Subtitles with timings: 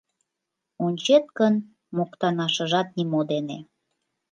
[0.85, 1.55] Ончет гын,
[1.95, 3.57] моктанашыжат нимо дене.